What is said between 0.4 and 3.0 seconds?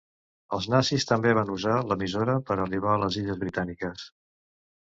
Els nazis també van usar l'emissora per arribar a